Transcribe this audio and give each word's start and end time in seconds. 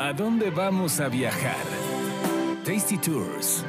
¿A 0.00 0.12
dónde 0.12 0.50
vamos 0.50 1.00
a 1.00 1.08
viajar? 1.08 1.56
Tasty 2.64 2.96
Tours. 2.98 3.64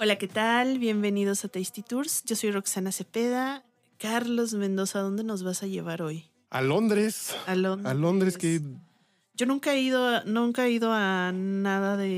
Hola, 0.00 0.16
¿qué 0.16 0.26
tal? 0.26 0.80
Bienvenidos 0.80 1.44
a 1.44 1.48
Tasty 1.48 1.82
Tours. 1.82 2.24
Yo 2.24 2.34
soy 2.34 2.50
Roxana 2.50 2.90
Cepeda. 2.90 3.64
Carlos 3.98 4.54
Mendoza, 4.54 4.98
¿dónde 4.98 5.22
nos 5.22 5.44
vas 5.44 5.62
a 5.62 5.68
llevar 5.68 6.02
hoy? 6.02 6.32
A 6.50 6.62
Londres. 6.62 7.36
A 7.46 7.54
Londres. 7.54 7.92
A 7.92 7.94
Londres 7.94 8.38
que 8.38 8.60
Yo 9.36 9.46
nunca 9.46 9.74
he 9.74 9.80
ido, 9.80 10.24
nunca 10.26 10.64
he 10.66 10.70
ido 10.70 10.92
a 10.92 11.32
nada 11.34 11.96
de 11.96 12.08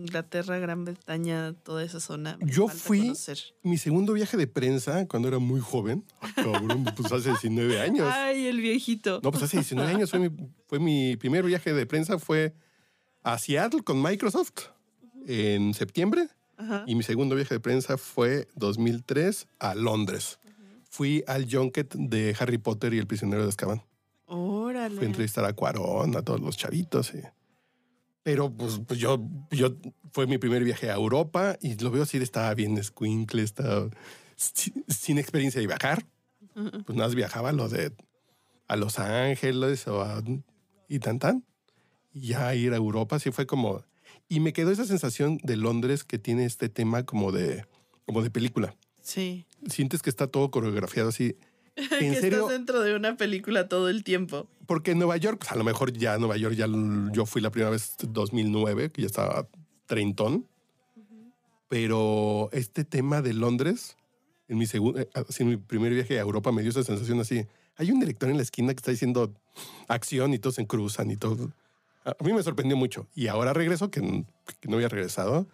Inglaterra, 0.00 0.58
Gran 0.58 0.86
Bretaña, 0.86 1.52
toda 1.52 1.84
esa 1.84 2.00
zona. 2.00 2.38
Me 2.40 2.50
Yo 2.50 2.66
fui- 2.68 3.00
conocer. 3.02 3.38
mi 3.62 3.76
segundo 3.76 4.14
viaje 4.14 4.38
de 4.38 4.46
prensa 4.46 5.06
cuando 5.06 5.28
era 5.28 5.38
muy 5.38 5.60
joven. 5.60 6.02
Cabrón, 6.34 6.86
pues 6.96 7.12
hace 7.12 7.28
19 7.28 7.78
años. 7.80 8.08
Ay, 8.10 8.46
el 8.46 8.60
viejito. 8.62 9.20
No, 9.22 9.30
pues 9.32 9.42
hace 9.44 9.58
19 9.58 9.90
años 9.90 10.08
fue 10.10 10.18
mi, 10.18 10.30
fue 10.66 10.78
mi 10.78 11.16
primer 11.16 11.44
viaje 11.44 11.74
de 11.74 11.84
prensa 11.84 12.18
fue 12.18 12.54
a 13.22 13.36
Seattle 13.38 13.82
con 13.82 14.00
Microsoft 14.00 14.68
en 15.26 15.74
septiembre 15.74 16.28
Ajá. 16.56 16.84
y 16.86 16.94
mi 16.94 17.02
segundo 17.02 17.34
viaje 17.34 17.52
de 17.52 17.60
prensa 17.60 17.98
fue 17.98 18.48
2003 18.54 19.46
a 19.58 19.74
Londres. 19.74 20.38
Fui 20.88 21.22
al 21.26 21.46
junket 21.52 21.92
de 21.96 22.34
Harry 22.40 22.56
Potter 22.56 22.94
y 22.94 22.98
el 22.98 23.06
prisionero 23.06 23.42
de 23.42 23.50
Azkaban. 23.50 23.82
Órale. 24.86 24.96
Fui 24.96 25.04
a 25.04 25.08
entrevistar 25.08 25.44
a 25.44 25.52
Cuarón, 25.52 26.16
a 26.16 26.22
todos 26.22 26.40
los 26.40 26.56
chavitos. 26.56 27.12
y- 27.14 27.22
Pero 28.22 28.52
pues, 28.52 28.80
pues, 28.86 28.98
yo, 28.98 29.22
yo 29.50 29.76
fue 30.12 30.26
mi 30.26 30.38
primer 30.38 30.64
viaje 30.64 30.90
a 30.90 30.94
Europa 30.94 31.56
y 31.60 31.76
lo 31.76 31.90
veo 31.90 32.02
así, 32.02 32.16
estaba 32.18 32.52
bien 32.54 32.76
escuincle, 32.78 33.42
estaba 33.42 33.88
si- 34.36 34.72
sin 34.88 35.18
experiencia 35.18 35.60
de 35.60 35.66
viajar. 35.66 36.06
Pues 36.54 36.96
nada 36.96 37.08
más 37.08 37.14
viajaba 37.14 37.50
a 37.50 37.52
lo 37.52 37.68
de 37.68 37.92
a 38.68 38.76
Los 38.76 38.98
Ángeles 38.98 39.86
o 39.86 40.02
a, 40.02 40.22
y 40.88 40.98
tan 40.98 41.18
tan. 41.18 41.44
Y 42.12 42.28
ya 42.28 42.54
ir 42.54 42.72
a 42.72 42.76
Europa 42.76 43.18
sí 43.18 43.30
fue 43.30 43.46
como... 43.46 43.84
Y 44.28 44.40
me 44.40 44.52
quedó 44.52 44.70
esa 44.72 44.84
sensación 44.86 45.38
de 45.44 45.56
Londres 45.56 46.02
que 46.02 46.18
tiene 46.18 46.46
este 46.46 46.68
tema 46.68 47.04
como 47.04 47.30
de, 47.30 47.64
como 48.06 48.22
de 48.22 48.30
película. 48.30 48.74
Sí. 49.02 49.46
Sientes 49.68 50.02
que 50.02 50.10
está 50.10 50.26
todo 50.26 50.50
coreografiado 50.50 51.10
así. 51.10 51.36
que 51.98 52.06
En 52.06 52.14
serio, 52.14 52.38
estás 52.40 52.50
dentro 52.50 52.80
de 52.80 52.96
una 52.96 53.16
película 53.16 53.68
todo 53.68 53.88
el 53.88 54.02
tiempo. 54.02 54.48
porque 54.66 54.92
en 54.92 54.98
Nueva 54.98 55.16
York, 55.16 55.38
pues, 55.38 55.52
a 55.52 55.56
lo 55.56 55.64
mejor 55.64 55.92
ya 55.92 56.18
Nueva 56.18 56.36
York, 56.36 56.54
ya 56.54 56.66
yo 57.12 57.26
fui 57.26 57.42
la 57.42 57.50
primera 57.50 57.70
vez 57.70 57.96
2009, 58.00 58.90
que 58.90 59.02
ya 59.02 59.06
estaba 59.06 59.46
treintón. 59.86 60.46
Pero 61.68 62.48
este 62.52 62.84
tema 62.84 63.22
de 63.22 63.34
Londres, 63.34 63.96
en 64.48 64.58
mi, 64.58 64.66
segundo, 64.66 65.04
así, 65.14 65.42
en 65.42 65.50
mi 65.50 65.56
primer 65.56 65.92
viaje 65.92 66.18
a 66.18 66.22
Europa, 66.22 66.52
me 66.52 66.62
dio 66.62 66.70
esa 66.70 66.84
sensación 66.84 67.20
así. 67.20 67.44
Hay 67.76 67.90
un 67.90 67.98
director 68.00 68.30
en 68.30 68.36
la 68.36 68.42
esquina 68.42 68.72
que 68.72 68.78
está 68.78 68.92
diciendo 68.92 69.34
acción 69.88 70.32
y 70.32 70.38
todos 70.38 70.54
se 70.54 70.66
cruzan 70.66 71.10
y 71.10 71.16
todo. 71.16 71.52
A 72.04 72.16
mí 72.22 72.32
me 72.32 72.42
sorprendió 72.42 72.76
mucho. 72.76 73.08
Y 73.14 73.26
ahora 73.26 73.52
regreso, 73.52 73.90
que, 73.90 74.00
que 74.60 74.68
no 74.68 74.76
había 74.76 74.88
regresado, 74.88 75.48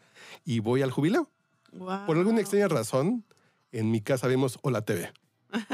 y 0.44 0.60
voy 0.60 0.82
al 0.82 0.90
jubileo. 0.90 1.28
Wow. 1.72 2.06
Por 2.06 2.18
alguna 2.18 2.40
extraña 2.40 2.68
razón, 2.68 3.24
en 3.72 3.90
mi 3.90 4.02
casa 4.02 4.28
vemos 4.28 4.58
Hola 4.60 4.82
TV. 4.82 5.10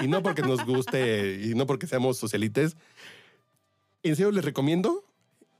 Y 0.03 0.09
no 0.09 0.23
porque 0.23 0.43
nos 0.43 0.65
guste 0.65 1.41
y 1.45 1.55
no 1.55 1.67
porque 1.67 1.87
seamos 1.87 2.19
socialites. 2.19 2.77
En 4.03 4.17
serio, 4.17 4.31
les 4.33 4.45
recomiendo, 4.45 5.05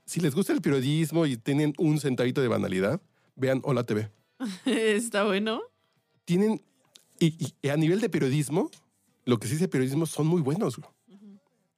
si 0.05 0.19
les 0.19 0.35
gusta 0.35 0.53
el 0.53 0.61
periodismo 0.61 1.25
y 1.25 1.37
tienen 1.37 1.73
un 1.77 1.99
centavito 1.99 2.41
de 2.41 2.47
banalidad, 2.47 3.01
vean 3.35 3.61
Hola 3.63 3.83
TV. 3.83 4.11
Está 4.65 5.25
bueno. 5.25 5.61
Tienen, 6.25 6.61
y, 7.19 7.53
y 7.61 7.69
a 7.69 7.77
nivel 7.77 8.01
de 8.01 8.09
periodismo, 8.09 8.69
lo 9.25 9.39
que 9.39 9.47
sí 9.47 9.53
dice 9.53 9.67
periodismo 9.67 10.05
son 10.05 10.27
muy 10.27 10.41
buenos. 10.41 10.79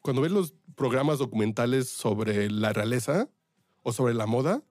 Cuando 0.01 0.21
ves 0.21 0.31
los 0.31 0.53
programas 0.75 1.19
documentales 1.19 1.89
sobre 1.89 2.49
la 2.49 2.73
realeza 2.73 3.29
o 3.83 3.93
sobre 3.93 4.13
la 4.13 4.25
moda, 4.25 4.63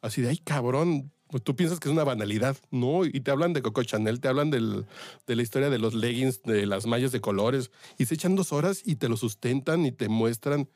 así 0.00 0.22
de, 0.22 0.30
ay, 0.30 0.38
cabrón, 0.38 1.12
pues 1.30 1.42
tú 1.42 1.54
piensas 1.56 1.78
que 1.80 1.88
es 1.88 1.92
una 1.92 2.04
banalidad, 2.04 2.56
¿no? 2.70 3.04
Y 3.04 3.20
te 3.20 3.30
hablan 3.30 3.52
de 3.52 3.62
Coco 3.62 3.82
Chanel, 3.82 4.20
te 4.20 4.28
hablan 4.28 4.50
del- 4.50 4.86
de 5.26 5.36
la 5.36 5.42
historia 5.42 5.70
de 5.70 5.78
los 5.78 5.94
leggings, 5.94 6.42
de 6.42 6.66
las 6.66 6.86
mallas 6.86 7.12
de 7.12 7.20
colores, 7.20 7.70
y 7.98 8.06
se 8.06 8.14
echan 8.14 8.34
dos 8.36 8.52
horas 8.52 8.82
y 8.84 8.96
te 8.96 9.08
lo 9.08 9.16
sustentan 9.16 9.84
y 9.86 9.92
te 9.92 10.08
muestran 10.08 10.68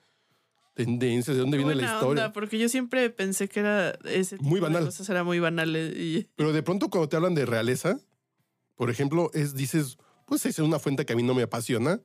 tendencias, 0.74 1.36
de 1.36 1.40
dónde 1.42 1.58
Qué 1.58 1.64
viene 1.64 1.74
la 1.80 1.84
historia. 1.84 2.24
onda, 2.24 2.32
porque 2.32 2.58
yo 2.58 2.68
siempre 2.68 3.10
pensé 3.10 3.48
que 3.48 3.60
era 3.60 3.90
ese 4.04 4.36
tipo 4.38 4.48
Muy 4.48 4.60
de 4.60 4.66
banal. 4.66 4.84
cosas 4.84 5.08
era 5.10 5.22
muy 5.24 5.38
banal 5.38 5.74
eh, 5.76 5.92
y 5.96 6.28
Pero 6.36 6.52
de 6.52 6.62
pronto 6.62 6.88
cuando 6.88 7.08
te 7.08 7.16
hablan 7.16 7.34
de 7.34 7.44
realeza, 7.46 7.98
por 8.76 8.88
ejemplo, 8.90 9.30
es, 9.34 9.54
dices, 9.54 9.98
pues 10.26 10.46
es 10.46 10.58
una 10.58 10.78
fuente 10.78 11.04
que 11.04 11.12
a 11.12 11.16
mí 11.16 11.22
no 11.22 11.34
me 11.34 11.42
apasiona, 11.42 12.00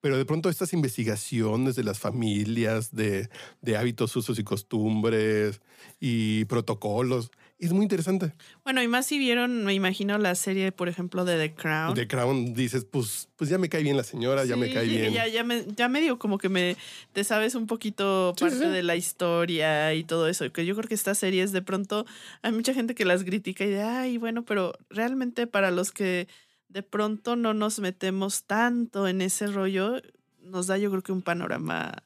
pero 0.00 0.18
de 0.18 0.24
pronto 0.24 0.48
estas 0.50 0.72
investigaciones 0.72 1.74
de 1.76 1.84
las 1.84 1.98
familias, 1.98 2.94
de, 2.94 3.28
de 3.62 3.76
hábitos, 3.76 4.14
usos 4.16 4.38
y 4.38 4.44
costumbres 4.44 5.60
y 6.00 6.44
protocolos, 6.46 7.30
es 7.58 7.72
muy 7.72 7.84
interesante. 7.84 8.34
Bueno, 8.64 8.82
y 8.82 8.88
más 8.88 9.06
si 9.06 9.18
vieron, 9.18 9.64
me 9.64 9.72
imagino, 9.72 10.18
la 10.18 10.34
serie, 10.34 10.72
por 10.72 10.88
ejemplo, 10.88 11.24
de 11.24 11.38
The 11.38 11.54
Crown. 11.54 11.94
The 11.94 12.06
Crown 12.06 12.52
dices, 12.52 12.84
pues, 12.84 13.28
pues 13.36 13.48
ya 13.48 13.56
me 13.56 13.68
cae 13.68 13.82
bien 13.82 13.96
la 13.96 14.04
señora, 14.04 14.44
ya 14.44 14.56
me 14.56 14.72
cae 14.72 14.86
bien. 14.86 15.12
Ya, 15.14 15.26
ya, 15.26 15.42
me, 15.42 15.64
ya 15.74 15.88
medio 15.88 16.18
como 16.18 16.36
que 16.36 16.50
me 16.50 16.76
te 17.12 17.24
sabes 17.24 17.54
un 17.54 17.66
poquito 17.66 18.34
Sí, 18.36 18.44
parte 18.44 18.58
sí, 18.58 18.66
de 18.66 18.82
la 18.82 18.96
historia 18.96 19.94
y 19.94 20.04
todo 20.04 20.28
eso. 20.28 20.52
Que 20.52 20.66
yo 20.66 20.76
creo 20.76 20.88
que 20.88 20.94
estas 20.94 21.18
series 21.18 21.52
de 21.52 21.62
pronto 21.62 22.04
hay 22.42 22.52
mucha 22.52 22.74
gente 22.74 22.94
que 22.94 23.06
las 23.06 23.24
critica 23.24 23.64
y 23.64 23.70
de 23.70 23.82
ay, 23.82 24.18
bueno, 24.18 24.44
pero 24.44 24.74
realmente 24.90 25.46
para 25.46 25.70
los 25.70 25.92
que 25.92 26.28
de 26.68 26.82
pronto 26.82 27.36
no 27.36 27.54
nos 27.54 27.78
metemos 27.78 28.44
tanto 28.44 29.08
en 29.08 29.22
ese 29.22 29.46
rollo, 29.46 30.02
nos 30.42 30.66
da 30.66 30.76
yo 30.76 30.90
creo 30.90 31.02
que 31.02 31.12
un 31.12 31.22
panorama 31.22 32.02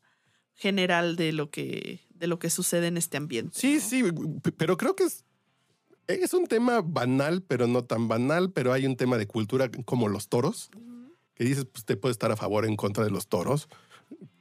general 0.54 1.16
de 1.16 1.32
lo 1.32 1.50
que, 1.50 2.00
de 2.10 2.26
lo 2.26 2.38
que 2.38 2.50
sucede 2.50 2.86
en 2.86 2.96
este 2.98 3.16
ambiente. 3.16 3.58
Sí, 3.58 3.74
¿no? 3.74 3.80
sí, 3.80 4.04
pero 4.56 4.76
creo 4.76 4.94
que 4.94 5.04
es, 5.04 5.24
es 6.14 6.34
un 6.34 6.46
tema 6.46 6.80
banal, 6.82 7.42
pero 7.42 7.66
no 7.66 7.84
tan 7.84 8.08
banal, 8.08 8.52
pero 8.52 8.72
hay 8.72 8.86
un 8.86 8.96
tema 8.96 9.18
de 9.18 9.26
cultura 9.26 9.70
como 9.84 10.08
los 10.08 10.28
toros, 10.28 10.70
que 11.34 11.44
dices, 11.44 11.64
pues 11.64 11.84
te 11.84 11.96
puede 11.96 12.12
estar 12.12 12.30
a 12.30 12.36
favor 12.36 12.64
o 12.64 12.66
en 12.66 12.76
contra 12.76 13.04
de 13.04 13.10
los 13.10 13.28
toros, 13.28 13.68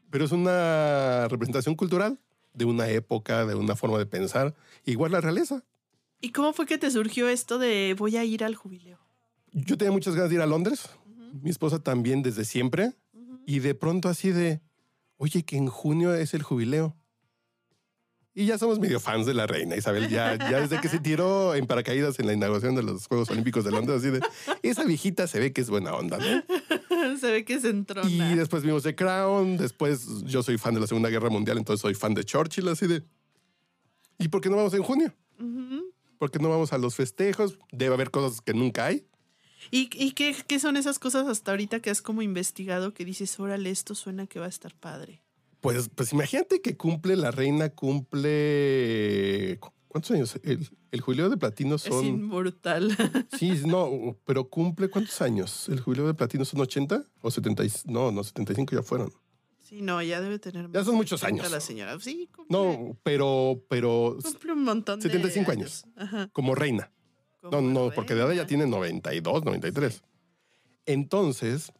pero 0.09 0.25
es 0.25 0.31
una 0.31 1.27
representación 1.27 1.75
cultural 1.75 2.19
de 2.53 2.65
una 2.65 2.89
época, 2.89 3.45
de 3.45 3.55
una 3.55 3.75
forma 3.75 3.97
de 3.97 4.05
pensar, 4.05 4.55
igual 4.85 5.11
la 5.11 5.21
realeza. 5.21 5.63
¿Y 6.21 6.31
cómo 6.31 6.51
fue 6.51 6.65
que 6.65 6.77
te 6.77 6.91
surgió 6.91 7.29
esto 7.29 7.59
de 7.59 7.95
voy 7.97 8.17
a 8.17 8.25
ir 8.25 8.43
al 8.43 8.55
jubileo? 8.55 8.99
Yo 9.51 9.77
tenía 9.77 9.91
muchas 9.91 10.15
ganas 10.15 10.29
de 10.29 10.35
ir 10.35 10.41
a 10.41 10.45
Londres, 10.45 10.89
mi 11.41 11.49
esposa 11.49 11.79
también 11.79 12.21
desde 12.21 12.43
siempre, 12.45 12.95
y 13.45 13.59
de 13.59 13.75
pronto 13.75 14.09
así 14.09 14.31
de, 14.31 14.61
oye, 15.17 15.43
que 15.43 15.57
en 15.57 15.67
junio 15.67 16.13
es 16.13 16.33
el 16.33 16.43
jubileo. 16.43 16.95
Y 18.35 18.45
ya 18.45 18.57
somos 18.57 18.79
medio 18.79 18.99
fans 18.99 19.25
de 19.25 19.33
la 19.33 19.47
reina 19.47 19.75
Isabel, 19.75 20.07
ya, 20.07 20.37
ya 20.37 20.61
desde 20.61 20.79
que 20.79 20.87
se 20.87 20.99
tiró 20.99 21.55
en 21.55 21.65
paracaídas 21.65 22.19
en 22.19 22.27
la 22.27 22.33
inauguración 22.33 22.75
de 22.75 22.83
los 22.83 23.07
Juegos 23.07 23.29
Olímpicos 23.31 23.65
de 23.65 23.71
Londres, 23.71 23.99
así 23.99 24.11
de, 24.11 24.21
esa 24.61 24.83
viejita 24.83 25.27
se 25.27 25.39
ve 25.39 25.51
que 25.51 25.61
es 25.61 25.69
buena 25.69 25.93
onda, 25.93 26.17
¿no? 26.17 26.43
Se 27.19 27.31
ve 27.31 27.45
que 27.45 27.59
se 27.59 27.69
entrona. 27.69 28.09
Y 28.09 28.35
después 28.35 28.61
vimos 28.61 28.83
The 28.83 28.93
Crown, 28.93 29.57
después 29.57 30.23
yo 30.25 30.43
soy 30.43 30.57
fan 30.57 30.73
de 30.73 30.81
la 30.81 30.87
Segunda 30.87 31.09
Guerra 31.09 31.29
Mundial, 31.29 31.57
entonces 31.57 31.81
soy 31.81 31.95
fan 31.95 32.13
de 32.13 32.23
Churchill, 32.23 32.67
así 32.67 32.87
de, 32.87 33.03
¿y 34.17 34.27
por 34.27 34.41
qué 34.41 34.49
no 34.49 34.57
vamos 34.57 34.73
en 34.73 34.83
junio? 34.83 35.13
Ujú. 35.39 35.93
¿Por 36.17 36.29
qué 36.29 36.39
no 36.39 36.49
vamos 36.49 36.73
a 36.73 36.77
los 36.77 36.95
festejos? 36.95 37.57
Debe 37.71 37.95
haber 37.95 38.11
cosas 38.11 38.41
que 38.41 38.53
nunca 38.53 38.85
hay. 38.85 39.07
¿Y, 39.71 39.89
y 39.93 40.11
qué, 40.11 40.35
qué 40.45 40.59
son 40.59 40.77
esas 40.77 40.99
cosas 40.99 41.27
hasta 41.27 41.51
ahorita 41.51 41.79
que 41.79 41.89
has 41.89 42.01
como 42.01 42.21
investigado 42.21 42.93
que 42.93 43.05
dices, 43.05 43.39
órale, 43.39 43.71
esto 43.71 43.95
suena 43.95 44.27
que 44.27 44.39
va 44.39 44.45
a 44.45 44.49
estar 44.49 44.75
padre? 44.75 45.23
Pues, 45.61 45.89
pues 45.93 46.13
imagínate 46.13 46.61
que 46.61 46.77
cumple, 46.77 47.15
la 47.15 47.31
reina 47.31 47.69
cumple. 47.69 49.57
¿cu- 49.59 49.71
¿Cuántos 49.87 50.11
años? 50.11 50.39
El, 50.43 50.69
el 50.91 51.01
jubileo 51.01 51.29
de 51.29 51.37
platino 51.37 51.75
Es 51.75 51.81
son. 51.83 52.05
inmortal. 52.05 52.95
Sí, 53.37 53.61
no, 53.65 54.15
pero 54.25 54.49
cumple 54.49 54.89
¿cuántos 54.89 55.19
años? 55.21 55.67
¿El 55.69 55.79
jubileo 55.79 56.05
de 56.07 56.13
platino 56.13 56.45
son 56.45 56.61
80 56.61 57.03
o 57.21 57.31
70? 57.31 57.65
y- 57.65 57.71
No, 57.85 58.11
no, 58.11 58.23
75 58.23 58.75
ya 58.75 58.83
fueron. 58.83 59.11
sí, 59.59 59.81
no, 59.81 60.01
ya 60.01 60.21
debe 60.21 60.39
tener. 60.39 60.69
Ya 60.71 60.83
son 60.83 60.95
muchos 60.95 61.19
de 61.21 61.27
80 61.27 61.41
años. 61.43 61.51
La 61.51 61.59
señora, 61.59 61.99
sí, 61.99 62.29
cumple, 62.33 62.55
No, 62.57 62.97
pero, 63.03 63.63
pero 63.67 64.17
cumple 64.23 64.53
un 64.53 64.63
montón 64.63 65.01
75 65.01 65.51
de 65.51 65.57
años. 65.57 65.85
Ajá. 65.97 66.29
como 66.33 66.55
reina. 66.55 66.91
No, 67.41 67.61
no, 67.61 67.89
porque 67.95 68.13
de 68.13 68.19
edad 68.21 68.27
ya 68.29 68.33
reina. 68.33 68.47
tiene 68.47 68.67
92, 68.67 69.43
93. 69.45 70.03
Entonces, 70.85 71.71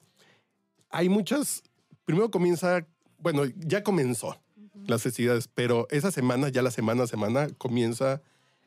hay 0.90 1.10
muchas. 1.10 1.62
Primero 2.06 2.31
comienza, 2.31 2.88
bueno, 3.19 3.44
ya 3.57 3.83
comenzó 3.83 4.39
las 4.88 5.04
festividades, 5.04 5.48
pero 5.54 5.88
esa 5.92 6.12
semana, 6.12 6.50
ya 6.50 6.62
la 6.62 6.71
semana 6.71 7.04
a 7.04 7.07
semana, 7.07 7.48
comienza 7.57 8.21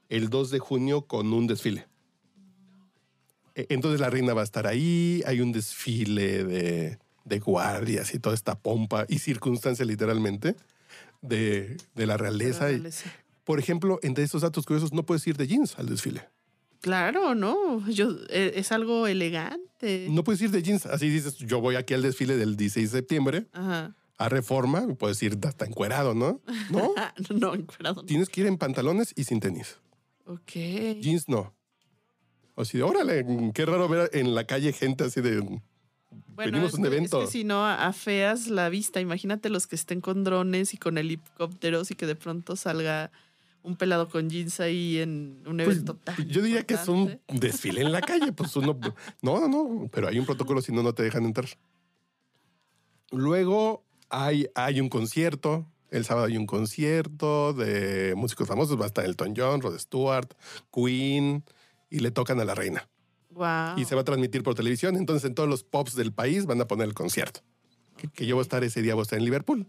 el 0.08 0.28
2 0.30 0.50
de 0.50 0.58
junio 0.58 1.02
con 1.06 1.32
un 1.32 1.46
desfile. 1.46 1.86
E- 3.54 3.66
Entonces 3.70 4.00
la 4.00 4.10
reina 4.10 4.34
va 4.34 4.42
a 4.42 4.44
estar 4.44 4.66
ahí, 4.66 5.22
hay 5.26 5.40
un 5.40 5.52
desfile 5.52 6.44
de, 6.44 6.98
de 7.24 7.38
guardias 7.38 8.14
y 8.14 8.18
toda 8.18 8.34
esta 8.34 8.58
pompa 8.58 9.04
y 9.08 9.18
circunstancia 9.18 9.84
literalmente 9.84 10.54
de, 11.22 11.76
de 11.94 12.06
la 12.06 12.16
realeza. 12.16 12.70
La 12.70 12.88
Y, 12.88 12.92
por 13.44 13.58
ejemplo, 13.58 13.98
entre 14.02 14.24
estos 14.24 14.42
datos 14.42 14.64
curiosos, 14.66 14.92
no 14.92 15.04
puedes 15.04 15.26
ir 15.26 15.36
de 15.36 15.46
jeans 15.46 15.78
al 15.78 15.86
desfile. 15.88 16.22
Claro, 16.80 17.34
¿no? 17.34 17.88
Yo, 17.88 18.10
e- 18.28 18.52
es 18.56 18.72
algo 18.72 19.06
elegante. 19.06 20.08
No 20.10 20.24
puedes 20.24 20.40
ir 20.42 20.50
de 20.50 20.62
jeans. 20.62 20.86
Así 20.86 21.08
dices, 21.08 21.36
yo 21.38 21.60
voy 21.60 21.76
aquí 21.76 21.94
al 21.94 22.02
desfile 22.02 22.36
del 22.36 22.56
16 22.56 22.90
de 22.92 22.98
septiembre 22.98 23.46
Ajá. 23.52 23.94
A 24.18 24.28
Reforma, 24.28 24.86
puedes 24.98 25.22
ir 25.22 25.38
hasta 25.44 25.64
encuerado, 25.64 26.14
¿no? 26.14 26.40
No, 26.70 26.92
no, 27.34 27.54
encuerado. 27.54 28.04
tienes 28.04 28.28
que 28.28 28.42
ir 28.42 28.46
en 28.46 28.58
pantalones 28.58 29.12
y 29.16 29.24
sin 29.24 29.40
tenis. 29.40 29.78
Ok. 30.26 30.52
Jeans 31.00 31.28
no. 31.28 31.54
O 32.54 32.64
si, 32.64 32.80
órale, 32.80 33.24
qué 33.54 33.64
raro 33.66 33.88
ver 33.88 34.10
en 34.12 34.34
la 34.34 34.44
calle 34.46 34.72
gente 34.72 35.04
así 35.04 35.20
de... 35.20 35.40
Bueno, 35.40 36.52
venimos 36.52 36.74
a 36.74 36.76
un 36.76 36.82
que- 36.82 36.88
evento. 36.88 37.20
Es 37.22 37.26
que 37.26 37.32
si 37.32 37.44
no, 37.44 37.66
afeas 37.66 38.48
la 38.48 38.68
vista. 38.68 39.00
Imagínate 39.00 39.48
los 39.48 39.66
que 39.66 39.74
estén 39.76 40.00
con 40.00 40.22
drones 40.24 40.74
y 40.74 40.76
con 40.76 40.98
helicópteros 40.98 41.90
y 41.90 41.94
que 41.94 42.06
de 42.06 42.14
pronto 42.14 42.54
salga 42.56 43.10
un 43.62 43.76
pelado 43.76 44.08
con 44.08 44.28
jeans 44.28 44.60
ahí 44.60 44.98
en 44.98 45.42
un 45.46 45.56
Pues, 45.56 45.68
evento 45.68 45.94
tan 45.96 46.16
yo 46.28 46.42
diría 46.42 46.64
que 46.64 46.74
es 46.74 46.88
un 46.88 47.18
desfile 47.28 47.80
en 47.80 47.92
la 47.92 48.00
calle, 48.02 48.32
pues 48.32 48.54
uno... 48.56 48.78
No, 49.22 49.40
no, 49.40 49.48
no, 49.48 49.88
pero 49.90 50.08
hay 50.08 50.18
un 50.18 50.26
protocolo, 50.26 50.60
si 50.60 50.72
no, 50.72 50.82
no 50.82 50.92
te 50.94 51.02
dejan 51.02 51.24
entrar. 51.24 51.46
Luego 53.10 53.84
hay, 54.12 54.46
hay 54.54 54.80
un 54.80 54.88
concierto, 54.88 55.66
el 55.90 56.04
sábado 56.04 56.26
hay 56.26 56.36
un 56.36 56.46
concierto 56.46 57.54
de 57.54 58.14
músicos 58.14 58.46
famosos, 58.46 58.78
va 58.78 58.84
a 58.84 58.86
estar 58.86 59.04
Elton 59.04 59.34
John, 59.36 59.60
Rod 59.60 59.78
Stewart, 59.78 60.28
Queen, 60.72 61.44
y 61.90 62.00
le 62.00 62.10
tocan 62.10 62.38
a 62.38 62.44
la 62.44 62.54
reina. 62.54 62.88
Y 63.78 63.86
se 63.86 63.94
va 63.94 64.02
a 64.02 64.04
transmitir 64.04 64.42
por 64.42 64.54
televisión, 64.54 64.96
entonces 64.96 65.26
en 65.26 65.34
todos 65.34 65.48
los 65.48 65.64
pops 65.64 65.96
del 65.96 66.12
país 66.12 66.44
van 66.44 66.60
a 66.60 66.66
poner 66.66 66.86
el 66.86 66.94
concierto. 66.94 67.40
Que, 67.96 68.08
que 68.08 68.26
yo 68.26 68.36
voy 68.36 68.42
a 68.42 68.44
estar 68.44 68.62
ese 68.62 68.82
día, 68.82 68.94
voy 68.94 69.00
a 69.00 69.04
estar 69.04 69.18
en 69.18 69.24
Liverpool. 69.24 69.66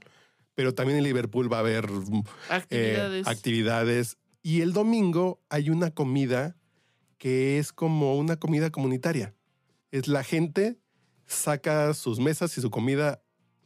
Pero 0.56 0.76
también 0.76 0.98
en 0.98 1.04
Liverpool 1.06 1.52
va 1.52 1.58
a 1.58 1.60
haber 1.62 1.90
mm, 1.90 2.18
eh, 2.18 2.24
Actividades. 2.50 3.28
actividades. 3.28 4.18
Y 4.42 4.62
el 4.62 4.74
domingo 4.74 5.42
hay 5.50 5.70
una 5.70 5.92
comida 5.92 6.58
que 7.18 7.58
es 7.58 7.72
como 7.72 8.18
una 8.18 8.36
comida 8.36 8.70
comunitaria. 8.70 9.34
Es 9.92 10.08
la 10.08 10.24
gente 10.24 10.78
saca 11.26 11.94
sus 11.94 12.20
mesas 12.20 12.58
y 12.58 12.62
su 12.62 12.70
comida 12.70 13.24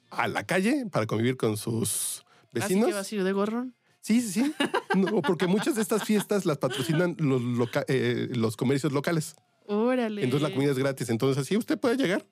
a 0.10 0.28
la 0.28 0.46
calle 0.46 0.86
para 0.92 1.06
convivir 1.06 1.38
con 1.38 1.58
sus 1.58 2.24
¿Así 2.24 2.52
que 2.54 2.60
vecinos. 2.60 2.94
vas 2.94 3.12
a 3.12 3.16
ir 3.16 3.24
de 3.24 3.32
gorrón? 3.34 3.76
Sí, 4.02 4.22
sí, 4.22 4.42
sí. 4.44 4.54
No, 4.96 5.22
porque 5.22 5.48
muchas 5.48 5.76
de 5.76 5.82
estas 5.82 6.04
fiestas 6.06 6.46
las 6.46 6.58
patrocinan 6.58 7.16
los, 7.20 7.42
loca- 7.42 7.86
eh, 7.88 8.30
los 8.32 8.56
comercios 8.56 8.94
locales. 8.94 9.36
Órale. 9.66 10.24
Entonces 10.24 10.48
la 10.50 10.54
comida 10.56 10.72
es 10.72 10.78
gratis. 10.80 11.10
Entonces 11.10 11.42
así 11.44 11.58
usted 11.58 11.78
puede 11.78 11.98
llegar. 11.98 12.26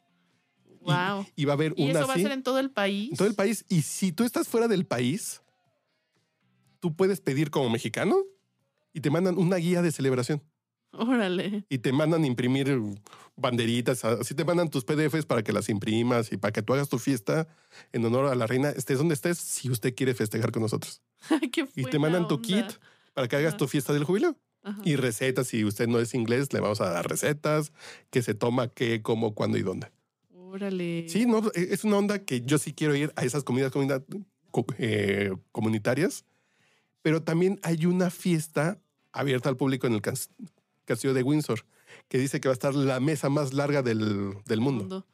Wow. 0.81 1.25
Y, 1.35 1.45
va 1.45 1.53
a 1.53 1.55
haber 1.55 1.73
¿Y 1.75 1.89
una 1.89 1.99
eso 1.99 2.07
va 2.07 2.13
a 2.13 2.15
así 2.15 2.23
ser 2.23 2.31
en 2.31 2.43
todo 2.43 2.59
el 2.59 2.71
país? 2.71 3.11
en 3.11 3.17
todo 3.17 3.27
el 3.27 3.35
país. 3.35 3.65
Y 3.69 3.81
si 3.81 4.11
tú 4.13 4.23
estás 4.23 4.47
fuera 4.47 4.67
del 4.67 4.85
país, 4.85 5.41
tú 6.79 6.95
puedes 6.95 7.19
pedir 7.21 7.49
como 7.51 7.69
mexicano 7.69 8.17
y 8.93 9.01
te 9.01 9.09
mandan 9.09 9.37
una 9.37 9.57
guía 9.57 9.81
de 9.81 9.91
celebración. 9.91 10.41
Órale. 10.97 11.65
Y 11.69 11.79
te 11.79 11.91
mandan 11.91 12.25
imprimir 12.25 12.79
banderitas, 13.35 14.05
así 14.05 14.33
te 14.33 14.45
mandan 14.45 14.69
tus 14.69 14.85
PDFs 14.85 15.25
para 15.25 15.43
que 15.43 15.51
las 15.51 15.69
imprimas 15.69 16.31
y 16.31 16.37
para 16.37 16.51
que 16.51 16.61
tú 16.61 16.73
hagas 16.73 16.89
tu 16.89 16.99
fiesta 16.99 17.47
en 17.91 18.05
honor 18.05 18.27
a 18.27 18.35
la 18.35 18.47
reina, 18.47 18.69
estés 18.69 18.97
donde 18.97 19.13
estés, 19.13 19.37
si 19.37 19.69
usted 19.69 19.93
quiere 19.93 20.13
festejar 20.13 20.51
con 20.51 20.61
nosotros. 20.61 21.01
Qué 21.51 21.67
Y 21.75 21.83
te 21.85 21.99
mandan 21.99 22.27
tu 22.27 22.41
kit 22.41 22.65
para 23.13 23.27
que 23.27 23.35
hagas 23.35 23.49
Ajá. 23.49 23.57
tu 23.57 23.67
fiesta 23.67 23.93
del 23.93 24.03
jubileo. 24.03 24.37
Ajá. 24.63 24.81
Y 24.83 24.95
recetas, 24.95 25.47
si 25.47 25.63
usted 25.63 25.87
no 25.87 25.99
es 25.99 26.13
inglés, 26.15 26.51
le 26.53 26.59
vamos 26.59 26.81
a 26.81 26.89
dar 26.89 27.07
recetas, 27.07 27.71
que 28.09 28.21
se 28.23 28.33
toma, 28.33 28.67
qué, 28.67 29.01
cómo, 29.01 29.35
cuándo 29.35 29.57
y 29.57 29.61
dónde. 29.61 29.91
Órale. 30.33 31.07
Sí, 31.09 31.25
no, 31.25 31.39
e- 31.53 31.67
es 31.71 31.83
una 31.83 31.97
onda 31.97 32.19
que 32.19 32.41
yo 32.41 32.57
sí 32.57 32.73
quiero 32.73 32.95
ir 32.95 33.11
a 33.15 33.25
esas 33.25 33.43
comidas 33.43 33.71
eh, 34.77 35.31
comunitarias, 35.51 36.25
pero 37.01 37.21
también 37.21 37.59
hay 37.61 37.85
una 37.85 38.09
fiesta 38.09 38.79
abierta 39.11 39.49
al 39.49 39.57
público 39.57 39.85
en 39.85 39.93
el 39.93 40.01
castillo 40.85 41.13
de 41.13 41.23
Windsor, 41.23 41.65
que 42.07 42.17
dice 42.17 42.39
que 42.39 42.47
va 42.47 42.53
a 42.53 42.53
estar 42.53 42.73
la 42.75 42.99
mesa 42.99 43.29
más 43.29 43.53
larga 43.53 43.81
del, 43.81 44.33
del 44.45 44.61
mundo. 44.61 44.83
Mundo. 44.83 45.07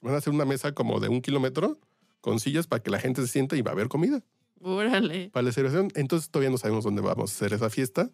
Van 0.00 0.14
a 0.14 0.18
hacer 0.18 0.32
una 0.32 0.44
mesa 0.44 0.72
como 0.72 1.00
de 1.00 1.08
un 1.08 1.20
kilómetro 1.22 1.78
con 2.20 2.38
sillas 2.40 2.66
para 2.66 2.82
que 2.82 2.90
la 2.90 2.98
gente 2.98 3.22
se 3.22 3.28
sienta 3.28 3.56
y 3.56 3.62
va 3.62 3.70
a 3.70 3.74
haber 3.74 3.88
comida 3.88 4.22
Órale. 4.60 5.30
para 5.30 5.44
la 5.44 5.52
celebración. 5.52 5.90
Entonces 5.94 6.30
todavía 6.30 6.50
no 6.50 6.58
sabemos 6.58 6.84
dónde 6.84 7.00
vamos 7.02 7.30
a 7.32 7.34
hacer 7.34 7.52
esa 7.52 7.70
fiesta, 7.70 8.10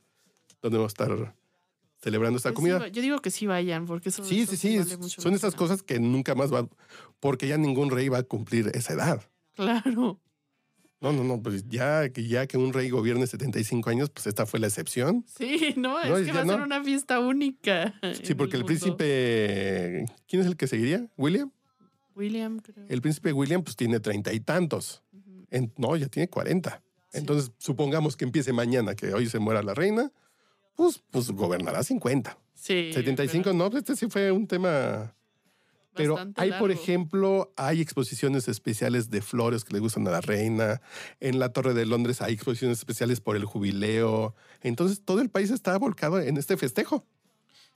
dónde 0.63 0.79
vamos 0.79 0.93
a 0.99 1.05
estar 1.05 1.35
celebrando 2.01 2.37
esta 2.37 2.51
Pues 2.53 2.57
comida. 2.57 2.89
yo 2.89 3.01
digo 3.03 3.19
que 3.21 3.31
sí 3.31 3.47
vayan, 3.47 3.87
porque 3.87 4.09
eso 4.09 4.25
Sí, 4.25 4.45
sí, 4.47 4.57
sí. 4.57 4.79
vale 4.79 4.97
Son 5.09 5.35
esas 5.35 5.55
cosas 5.55 5.83
que 5.83 6.01
nunca 6.01 6.35
más 6.35 6.51
van, 6.51 6.69
porque 7.21 7.47
ya 7.49 7.57
ningún 7.59 7.91
rey 7.91 8.09
va 8.09 8.19
a 8.19 8.23
cumplir 8.25 8.71
esa 8.75 8.93
edad. 8.95 9.23
Claro. 9.55 10.19
No, 11.03 11.13
no, 11.13 11.25
no, 11.25 11.43
pues 11.43 11.69
ya 11.69 12.09
que, 12.11 12.27
ya 12.29 12.47
que 12.47 12.57
un 12.57 12.73
rey 12.73 12.89
gobierne 12.89 13.27
75 13.27 13.91
años, 13.91 14.09
pues 14.11 14.29
esta 14.29 14.47
fue 14.47 14.61
la 14.61 14.69
excepción. 14.69 15.25
Sí, 15.37 15.75
no, 15.77 15.99
es 15.99 16.27
que 16.27 16.33
va 16.33 16.43
a 16.43 16.47
ser 16.47 16.59
no. 16.59 16.65
una 16.65 16.83
fiesta 16.85 17.19
única. 17.19 17.95
Sí, 18.23 18.35
porque 18.35 18.57
el 18.57 18.65
príncipe, 18.65 20.07
¿quién 20.29 20.43
es 20.43 20.47
el 20.49 20.57
que 20.57 20.67
seguiría? 20.69 21.09
William. 21.17 21.51
William, 22.15 22.61
creo. 22.61 22.85
El 22.89 23.01
príncipe 23.03 23.33
William, 23.33 23.63
pues 23.63 23.75
tiene 23.75 23.99
treinta 23.99 24.33
y 24.33 24.41
tantos. 24.41 25.03
En- 25.51 25.73
no, 25.77 25.97
ya 25.97 26.07
tiene 26.07 26.29
40. 26.29 26.83
Sí. 27.11 27.19
Entonces, 27.19 27.51
supongamos 27.59 28.17
que 28.17 28.25
empiece 28.25 28.53
mañana, 28.53 28.95
que 28.95 29.13
hoy 29.13 29.29
se 29.29 29.39
muera 29.39 29.63
la 29.63 29.75
reina, 29.75 30.13
pues, 30.77 31.03
pues 31.11 31.31
gobernará 31.31 31.83
50. 31.83 32.39
Sí. 32.55 32.93
75, 32.93 33.43
pero 33.45 33.57
no, 33.57 33.71
pues, 33.71 33.83
este 33.83 33.97
sí 33.97 34.07
fue 34.09 34.31
un 34.31 34.47
tema 34.47 35.15
Pero 35.95 36.15
bastante 36.15 36.41
hay, 36.41 36.53
por 36.53 36.71
ejemplo, 36.71 37.53
hay 37.57 37.81
exposiciones 37.81 38.49
especiales 38.49 39.11
de 39.11 39.21
flores 39.21 39.65
que 39.65 39.75
le 39.75 39.81
gustan 39.81 40.07
a 40.09 40.11
la 40.11 40.21
reina. 40.21 40.81
En 41.21 41.39
la 41.39 41.53
Torre 41.53 41.75
de 41.75 41.87
Londres 41.87 42.23
hay 42.23 42.35
exposiciones 42.35 42.79
especiales 42.79 43.21
por 43.21 43.37
el 43.37 43.45
jubileo. 43.45 44.35
Entonces, 44.63 45.03
todo 45.05 45.21
el 45.21 45.31
país 45.31 45.51
está 45.51 45.77
volcado 45.79 46.21
en 46.21 46.37
este 46.37 46.57
festejo. 46.57 47.07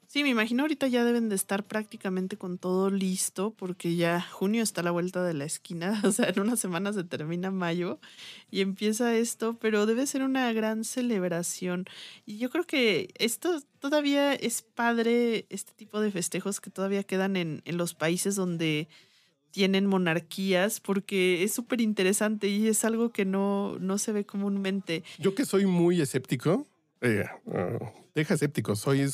Sí, 0.08 0.22
me 0.22 0.28
imagino 0.28 0.62
ahorita 0.62 0.86
ya 0.86 1.04
deben 1.04 1.28
de 1.28 1.34
estar 1.34 1.64
prácticamente 1.64 2.36
con 2.36 2.58
todo 2.58 2.90
listo 2.90 3.52
porque 3.56 3.96
ya 3.96 4.20
junio 4.20 4.62
está 4.62 4.80
a 4.80 4.84
la 4.84 4.92
vuelta 4.92 5.24
de 5.24 5.34
la 5.34 5.44
esquina, 5.44 6.00
o 6.04 6.12
sea, 6.12 6.28
en 6.28 6.40
unas 6.40 6.60
semanas 6.60 6.94
se 6.94 7.04
termina 7.04 7.50
mayo 7.50 7.98
y 8.50 8.60
empieza 8.60 9.16
esto, 9.16 9.58
pero 9.58 9.84
debe 9.84 10.06
ser 10.06 10.22
una 10.22 10.52
gran 10.52 10.84
celebración. 10.84 11.86
Y 12.24 12.38
yo 12.38 12.50
creo 12.50 12.64
que 12.64 13.08
esto 13.18 13.60
todavía 13.80 14.34
es 14.34 14.62
padre, 14.62 15.46
este 15.50 15.72
tipo 15.74 16.00
de 16.00 16.12
festejos 16.12 16.60
que 16.60 16.70
todavía 16.70 17.02
quedan 17.02 17.36
en, 17.36 17.62
los 17.66 17.94
países 17.94 18.36
donde 18.36 18.88
tienen 19.50 19.86
monarquías 19.86 20.80
porque 20.80 21.42
es 21.42 21.52
súper 21.52 21.80
interesante 21.80 22.48
y 22.48 22.68
es 22.68 22.84
algo 22.84 23.10
que 23.10 23.24
no, 23.24 23.76
no 23.80 23.98
se 23.98 24.12
ve 24.12 24.24
comúnmente. 24.24 25.02
Yo 25.18 25.34
que 25.34 25.44
soy 25.44 25.66
muy 25.66 26.00
escéptico, 26.00 26.66
eh, 27.00 27.24
eh, 27.52 27.78
deja 28.14 28.34
escéptico, 28.34 28.74
soy, 28.76 29.08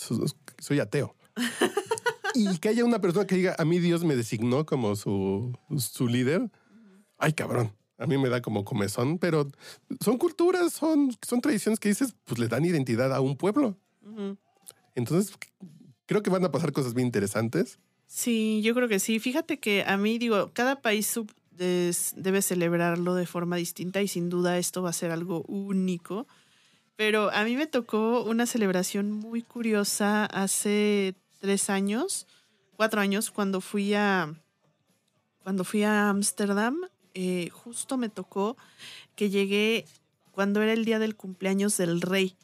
soy 0.58 0.81
ateo. 0.81 1.14
y 2.34 2.58
que 2.58 2.69
haya 2.70 2.84
una 2.84 3.01
persona 3.01 3.27
que 3.27 3.34
diga, 3.36 3.55
a 3.58 3.65
mí 3.65 3.79
Dios 3.79 4.05
me 4.05 4.17
designó 4.17 4.65
como 4.67 4.96
su, 4.96 5.56
su 5.79 6.08
líder. 6.08 6.51
Ay, 7.19 7.32
cabrón. 7.32 7.72
A 7.98 8.06
mí 8.06 8.19
me 8.19 8.29
da 8.29 8.41
como 8.43 8.65
comezón, 8.65 9.19
pero 9.19 9.46
son 10.01 10.19
culturas, 10.19 10.72
son, 10.72 11.17
son 11.27 11.41
tradiciones 11.41 11.79
que 11.79 11.89
dices, 11.89 12.15
pues 12.24 12.41
le 12.41 12.48
dan 12.48 12.65
identidad 12.65 13.12
a 13.15 13.20
un 13.20 13.36
pueblo. 13.36 13.77
Entonces, 14.94 15.32
creo 16.06 16.22
que 16.22 16.31
van 16.31 16.44
a 16.44 16.51
pasar 16.51 16.72
cosas 16.72 16.94
bien 16.94 17.06
interesantes. 17.06 17.79
Sí, 18.06 18.60
yo 18.65 18.74
creo 18.74 18.89
que 18.89 18.98
sí. 18.98 19.20
Fíjate 19.20 19.58
que 19.58 19.84
a 19.86 19.96
mí, 19.96 20.19
digo, 20.19 20.51
cada 20.53 20.82
país 20.82 21.06
sub- 21.06 21.32
des- 21.53 22.12
debe 22.17 22.43
celebrarlo 22.43 23.15
de 23.15 23.27
forma 23.27 23.56
distinta 23.56 24.03
y 24.03 24.08
sin 24.08 24.29
duda 24.29 24.58
esto 24.58 24.82
va 24.82 24.91
a 24.91 24.94
ser 24.94 25.10
algo 25.12 25.43
único. 25.48 26.27
Pero 27.04 27.32
a 27.32 27.42
mí 27.42 27.56
me 27.56 27.66
tocó 27.66 28.22
una 28.22 28.46
celebración 28.46 29.10
muy 29.10 29.42
curiosa 29.42 30.24
hace 30.24 31.16
tres 31.40 31.68
años, 31.68 32.28
cuatro 32.76 33.00
años, 33.00 33.32
cuando 33.32 33.60
fui 33.60 33.92
a 33.92 34.32
cuando 35.42 35.64
fui 35.64 35.82
a 35.82 36.10
Ámsterdam. 36.10 36.76
eh, 37.14 37.48
justo 37.50 37.96
me 37.98 38.08
tocó 38.08 38.56
que 39.16 39.30
llegué 39.30 39.84
cuando 40.30 40.62
era 40.62 40.72
el 40.72 40.84
día 40.84 41.00
del 41.00 41.16
cumpleaños 41.16 41.76
del 41.76 42.02
rey 42.02 42.36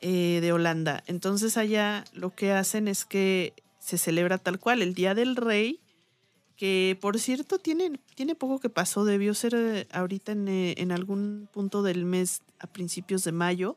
eh, 0.00 0.38
de 0.42 0.52
Holanda. 0.52 1.02
Entonces 1.08 1.56
allá 1.56 2.04
lo 2.12 2.32
que 2.32 2.52
hacen 2.52 2.86
es 2.86 3.04
que 3.04 3.52
se 3.80 3.98
celebra 3.98 4.38
tal 4.38 4.60
cual 4.60 4.80
el 4.80 4.94
Día 4.94 5.14
del 5.14 5.34
Rey, 5.34 5.80
que 6.56 6.96
por 7.00 7.18
cierto 7.18 7.58
tiene, 7.58 7.98
tiene 8.14 8.36
poco 8.36 8.60
que 8.60 8.70
pasó, 8.70 9.04
debió 9.04 9.34
ser 9.34 9.56
eh, 9.56 9.88
ahorita 9.90 10.30
en, 10.30 10.46
en 10.46 10.92
algún 10.92 11.48
punto 11.52 11.82
del 11.82 12.04
mes 12.04 12.42
a 12.60 12.68
principios 12.68 13.24
de 13.24 13.32
mayo. 13.32 13.76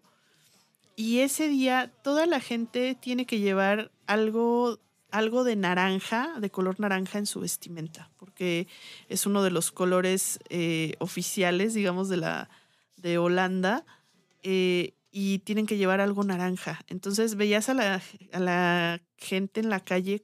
Y 0.96 1.20
ese 1.20 1.48
día 1.48 1.92
toda 2.04 2.26
la 2.26 2.40
gente 2.40 2.96
tiene 2.96 3.26
que 3.26 3.40
llevar 3.40 3.92
algo, 4.08 4.80
algo 5.10 5.44
de 5.44 5.56
naranja, 5.56 6.34
de 6.40 6.50
color 6.50 6.80
naranja 6.80 7.18
en 7.18 7.26
su 7.26 7.40
vestimenta, 7.40 8.12
porque 8.18 8.68
es 9.10 9.26
uno 9.26 9.44
de 9.44 9.52
los 9.52 9.72
colores 9.72 10.40
eh, 10.50 10.94
oficiales, 11.00 11.74
digamos, 11.74 12.10
de, 12.10 12.18
la, 12.18 12.50
de 12.98 13.18
Holanda. 13.18 13.86
eh, 14.44 14.94
y 15.12 15.40
tienen 15.40 15.68
que 15.68 15.78
llevar 15.78 16.00
algo 16.00 16.24
naranja. 16.24 16.80
Entonces 16.88 17.36
veías 17.36 17.68
a 17.70 17.74
la, 17.74 18.02
a 18.32 18.40
la 18.40 19.02
gente 19.18 19.60
en 19.60 19.70
la 19.70 19.82
calle 19.82 20.24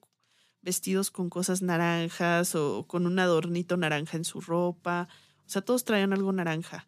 vestidos 0.62 1.12
con 1.12 1.29
cosas 1.29 1.62
naranjas 1.62 2.55
o 2.55 2.88
con 2.88 3.05
un 3.05 3.19
adornito 3.19 3.77
naranja 3.77 4.17
en 4.17 4.24
su 4.24 4.41
ropa. 4.41 5.09
O 5.45 5.50
sea, 5.50 5.62
todos 5.62 5.83
traían 5.83 6.13
algo 6.13 6.31
naranja. 6.31 6.88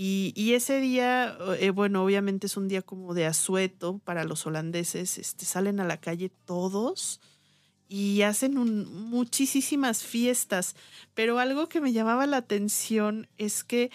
Y, 0.00 0.52
ese 0.54 0.78
día, 0.78 1.36
eh, 1.58 1.70
bueno, 1.70 2.04
obviamente 2.04 2.46
es 2.46 2.56
un 2.56 2.68
día 2.68 2.82
como 2.82 3.14
de 3.14 3.26
asueto 3.26 3.98
para 4.04 4.22
los 4.22 4.46
holandeses, 4.46 5.18
este, 5.18 5.44
salen 5.44 5.80
a 5.80 5.84
la 5.84 5.96
calle 5.96 6.30
todos 6.44 7.20
y 7.88 8.22
hacen 8.22 8.54
muchísimas 8.54 10.04
fiestas, 10.04 10.76
pero 11.14 11.40
algo 11.40 11.68
que 11.68 11.80
me 11.80 11.92
llamaba 11.92 12.28
la 12.28 12.36
atención 12.36 13.26
es 13.38 13.64
que 13.64 13.90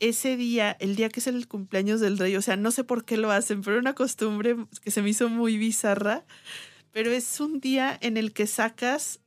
ese 0.00 0.36
día, 0.36 0.76
el 0.80 0.96
día 0.96 1.10
que 1.10 1.20
es 1.20 1.28
el 1.28 1.46
cumpleaños 1.46 2.00
del 2.00 2.18
rey, 2.18 2.34
o 2.34 2.42
sea, 2.42 2.56
no 2.56 2.72
sé 2.72 2.82
por 2.82 3.04
qué 3.04 3.16
lo 3.16 3.30
hacen, 3.30 3.62
pero 3.62 3.78
una 3.78 3.94
costumbre 3.94 4.56
que 4.82 4.90
se 4.90 5.00
me 5.00 5.10
hizo 5.10 5.28
muy 5.28 5.58
bizarra, 5.58 6.24
pero 6.90 7.12
es 7.12 7.38
un 7.38 7.60
día 7.60 7.96
en 8.00 8.16
el 8.16 8.32
que 8.32 8.48
sacas 8.48 9.20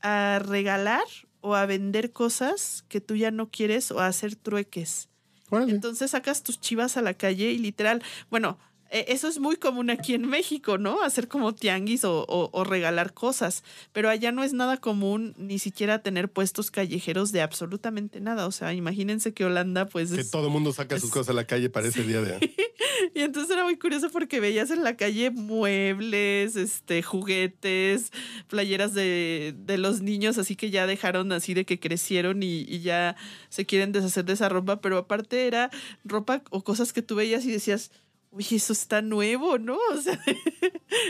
a 0.00 0.38
regalar 0.42 1.04
o 1.42 1.54
a 1.54 1.66
vender 1.66 2.12
cosas 2.12 2.82
que 2.88 3.02
tú 3.02 3.14
ya 3.14 3.30
no 3.30 3.50
quieres 3.50 3.90
o 3.90 4.00
a 4.00 4.06
hacer 4.06 4.36
trueques. 4.36 5.10
Entonces 5.50 6.10
sacas 6.10 6.42
tus 6.42 6.60
chivas 6.60 6.96
a 6.96 7.02
la 7.02 7.14
calle 7.14 7.52
y 7.52 7.58
literal, 7.58 8.02
bueno, 8.30 8.58
eso 8.90 9.28
es 9.28 9.38
muy 9.38 9.56
común 9.56 9.90
aquí 9.90 10.14
en 10.14 10.28
México, 10.28 10.78
¿no? 10.78 11.02
Hacer 11.02 11.28
como 11.28 11.54
tianguis 11.54 12.02
o, 12.04 12.64
regalar 12.64 13.14
cosas, 13.14 13.64
pero 13.92 14.08
allá 14.08 14.32
no 14.32 14.44
es 14.44 14.52
nada 14.52 14.76
común 14.76 15.34
ni 15.36 15.58
siquiera 15.58 16.02
tener 16.02 16.28
puestos 16.28 16.70
callejeros 16.70 17.32
de 17.32 17.42
absolutamente 17.42 18.20
nada. 18.20 18.46
O 18.46 18.52
sea, 18.52 18.72
imagínense 18.74 19.32
que 19.32 19.44
Holanda, 19.44 19.86
pues... 19.86 20.12
Que 20.12 20.24
todo 20.24 20.46
el 20.46 20.52
mundo 20.52 20.72
saca 20.72 20.98
sus 20.98 21.10
cosas 21.10 21.30
a 21.30 21.32
la 21.32 21.44
calle 21.44 21.70
para 21.70 21.88
ese 21.88 22.02
día 22.02 22.20
de... 22.20 22.54
y 23.14 23.20
entonces 23.20 23.50
era 23.50 23.64
muy 23.64 23.76
curioso 23.76 24.10
porque 24.10 24.40
veías 24.40 24.70
en 24.70 24.84
la 24.84 24.96
calle 24.96 25.30
muebles, 25.30 26.56
este, 26.56 27.02
juguetes, 27.02 28.12
playeras 28.48 28.94
de, 28.94 29.54
de 29.56 29.78
los 29.78 30.00
niños, 30.00 30.38
así 30.38 30.56
que 30.56 30.70
ya 30.70 30.86
dejaron 30.86 31.32
así 31.32 31.54
de 31.54 31.64
que 31.64 31.80
crecieron 31.80 32.42
y, 32.42 32.60
y 32.60 32.80
ya 32.80 33.16
se 33.48 33.66
quieren 33.66 33.92
deshacer 33.92 34.24
de 34.24 34.34
esa 34.34 34.48
ropa, 34.48 34.80
pero 34.80 34.98
aparte 34.98 35.46
era 35.46 35.70
ropa 36.04 36.42
o 36.50 36.62
cosas 36.64 36.92
que 36.92 37.02
tú 37.02 37.14
veías 37.16 37.44
y 37.44 37.50
decías 37.50 37.90
Oye, 38.36 38.56
eso 38.56 38.74
está 38.74 39.00
nuevo, 39.00 39.58
¿no? 39.58 39.78
O 39.94 40.00
sea, 40.00 40.20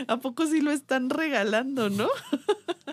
¿a 0.07 0.19
poco 0.19 0.47
sí 0.47 0.61
lo 0.61 0.71
están 0.71 1.11
regalando, 1.11 1.91
no? 1.91 2.09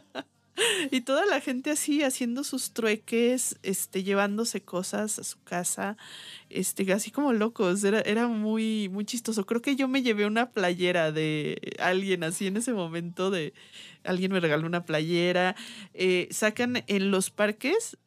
y 0.91 1.01
toda 1.01 1.27
la 1.27 1.39
gente 1.39 1.69
así 1.69 2.01
haciendo 2.01 2.43
sus 2.43 2.73
trueques, 2.73 3.59
este, 3.61 4.01
llevándose 4.01 4.63
cosas 4.63 5.19
a 5.19 5.23
su 5.23 5.39
casa, 5.43 5.97
este, 6.49 6.91
así 6.93 7.11
como 7.11 7.31
locos. 7.31 7.83
Era, 7.83 8.01
era 8.01 8.27
muy, 8.27 8.89
muy 8.89 9.05
chistoso. 9.05 9.45
Creo 9.45 9.61
que 9.61 9.75
yo 9.75 9.87
me 9.87 10.01
llevé 10.01 10.25
una 10.25 10.49
playera 10.49 11.11
de 11.11 11.75
alguien 11.77 12.23
así 12.23 12.47
en 12.47 12.57
ese 12.57 12.73
momento 12.73 13.29
de 13.29 13.53
alguien 14.03 14.31
me 14.31 14.39
regaló 14.39 14.65
una 14.65 14.83
playera. 14.83 15.55
Eh, 15.93 16.27
sacan 16.31 16.83
en 16.87 17.11
los 17.11 17.29
parques, 17.29 17.97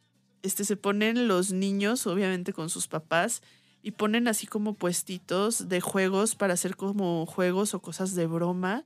este, 0.42 0.64
se 0.64 0.76
ponen 0.76 1.28
los 1.28 1.52
niños, 1.52 2.04
obviamente 2.08 2.52
con 2.52 2.68
sus 2.68 2.88
papás 2.88 3.42
y 3.86 3.92
ponen 3.92 4.26
así 4.26 4.48
como 4.48 4.74
puestitos 4.74 5.68
de 5.68 5.80
juegos 5.80 6.34
para 6.34 6.54
hacer 6.54 6.74
como 6.74 7.24
juegos 7.24 7.72
o 7.72 7.80
cosas 7.80 8.16
de 8.16 8.26
broma. 8.26 8.84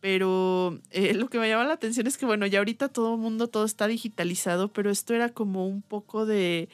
Pero 0.00 0.80
eh, 0.90 1.14
lo 1.14 1.28
que 1.30 1.38
me 1.38 1.48
llama 1.48 1.66
la 1.66 1.74
atención 1.74 2.08
es 2.08 2.18
que, 2.18 2.26
bueno, 2.26 2.46
ya 2.46 2.58
ahorita 2.58 2.88
todo 2.88 3.14
el 3.14 3.20
mundo, 3.20 3.46
todo 3.46 3.64
está 3.64 3.86
digitalizado, 3.86 4.66
pero 4.72 4.90
esto 4.90 5.14
era 5.14 5.28
como 5.28 5.68
un 5.68 5.82
poco 5.82 6.26
de, 6.26 6.68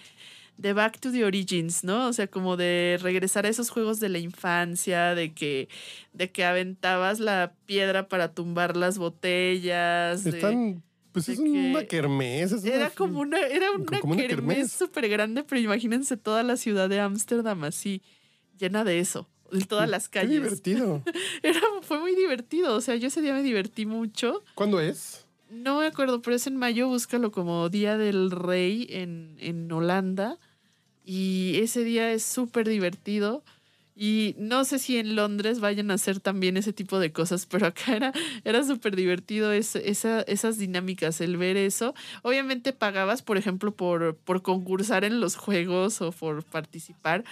de 0.56 0.73
back 0.73 1.00
to 1.00 1.12
the 1.12 1.26
origins, 1.26 1.85
¿no? 1.85 2.09
O 2.09 2.14
sea, 2.14 2.28
como 2.28 2.56
de 2.56 2.99
regresar 3.02 3.45
a 3.45 3.50
esos 3.50 3.68
juegos 3.68 4.00
de 4.00 4.09
la 4.09 4.21
infancia, 4.21 5.14
de 5.14 5.35
que, 5.35 5.68
de 6.14 6.30
que 6.30 6.47
aventabas 6.47 7.21
la 7.21 7.52
piedra 7.66 8.09
para 8.09 8.33
tumbar 8.33 8.75
las 8.75 8.97
botellas. 8.97 10.25
Están 10.25 10.83
pues 11.16 11.30
es 11.30 11.38
una 11.38 11.82
kermés. 11.87 12.62
era 12.62 12.90
como 12.90 13.20
una, 13.20 13.40
era 13.40 13.70
una, 13.70 14.18
kermés 14.28 14.70
súper 14.70 15.08
grande, 15.08 15.44
pero 15.44 15.58
imagínense 15.58 16.18
toda 16.18 16.42
la 16.42 16.58
ciudad 16.58 16.90
de 16.90 17.00
Ámsterdam 17.00 17.64
así, 17.64 18.02
llena 18.58 18.85
de 18.85 18.99
eso, 18.99 19.26
en 19.50 19.64
todas 19.64 19.88
las 19.88 20.11
calles. 20.11 20.28
Qué 20.28 20.44
divertido. 20.44 21.02
era, 21.42 21.58
fue 21.80 22.00
muy 22.00 22.14
divertido. 22.14 22.76
O 22.76 22.82
sea, 22.82 22.96
yo 22.96 23.08
ese 23.08 23.23
día 23.23 23.32
me 23.32 23.42
divertí 23.42 23.87
mucho. 23.87 24.44
¿Cuándo 24.54 24.78
es? 24.78 25.25
No 25.49 25.80
me 25.80 25.87
acuerdo, 25.87 26.20
pero 26.20 26.37
es 26.37 26.46
en 26.46 26.58
mayo, 26.58 26.87
búscalo 26.87 27.32
como 27.32 27.70
Día 27.70 27.96
del 27.96 28.30
Rey 28.30 28.87
en, 28.90 29.38
en 29.38 29.73
Holanda. 29.73 30.38
Y 31.02 31.58
ese 31.62 31.82
día 31.82 32.12
es 32.12 32.25
súper 32.25 32.68
divertido. 32.68 33.42
Y 33.99 34.35
no 34.37 34.67
sé 34.67 34.79
si 34.79 34.99
en 34.99 35.17
Londres 35.17 35.59
vayan 35.59 35.91
a 35.91 35.95
hacer 35.95 36.21
también 36.21 36.59
ese 36.59 36.75
tipo 36.75 36.99
de 36.99 37.12
cosas, 37.12 37.47
pero 37.47 37.67
acá 37.67 37.97
era, 37.97 38.12
era 38.45 38.62
súper 38.62 38.95
divertido 38.95 39.53
esa, 39.53 40.21
esas 40.21 40.59
dinámicas, 40.59 41.23
el 41.23 41.38
ver 41.38 41.57
eso. 41.57 41.95
Obviamente 42.23 42.75
pagabas, 42.75 43.23
por 43.23 43.38
ejemplo, 43.38 43.75
por, 43.75 44.15
por 44.17 44.43
concursar 44.43 45.05
en 45.05 45.19
los 45.19 45.37
juegos 45.37 46.03
o 46.03 46.12
por 46.12 46.45
participar. 46.45 47.25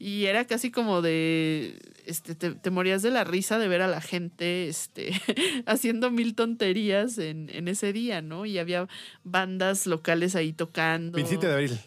Y 0.00 0.24
era 0.24 0.44
casi 0.44 0.72
como 0.72 1.02
de, 1.02 1.78
este, 2.04 2.34
te, 2.34 2.70
morías 2.70 3.02
de 3.02 3.12
la 3.12 3.22
risa 3.22 3.60
de 3.60 3.68
ver 3.68 3.82
a 3.82 3.88
la 3.88 4.00
gente 4.00 4.68
este, 4.68 5.12
haciendo 5.66 6.10
mil 6.10 6.34
tonterías 6.34 7.18
en, 7.18 7.48
en 7.52 7.68
ese 7.68 7.92
día, 7.92 8.22
¿no? 8.22 8.44
Y 8.44 8.58
había 8.58 8.88
bandas 9.22 9.86
locales 9.86 10.34
ahí 10.34 10.52
tocando. 10.52 11.14
27 11.14 11.46
de 11.46 11.52
abril. 11.52 11.78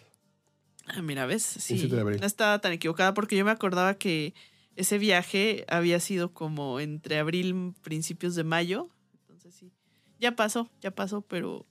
Ah, 0.94 1.02
mira, 1.02 1.26
¿ves? 1.26 1.44
Sí, 1.44 1.88
no 1.88 2.26
estaba 2.26 2.60
tan 2.60 2.74
equivocada 2.74 3.14
porque 3.14 3.38
yo 3.38 3.46
me 3.46 3.52
acordaba 3.52 3.94
que 3.94 4.34
ese 4.76 4.98
viaje 4.98 5.66
había 5.70 6.00
sido 6.00 6.34
como 6.34 6.80
entre 6.80 7.18
abril, 7.18 7.74
principios 7.82 8.36
de 8.36 8.44
mayo. 8.44 8.90
Entonces 9.14 9.56
sí, 9.56 9.72
ya 10.20 10.36
pasó, 10.36 10.70
ya 10.82 10.92
pasó, 10.92 11.22
pero, 11.22 11.66